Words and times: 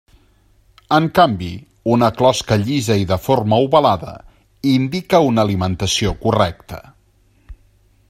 En 0.95 1.09
canvi, 1.19 1.49
una 1.97 2.09
closca 2.21 2.57
llisa 2.63 2.97
i 3.03 3.07
de 3.13 3.19
forma 3.27 3.61
ovalada 3.67 4.17
indica 4.75 5.23
una 5.31 5.47
alimentació 5.49 6.19
correcta. 6.27 6.85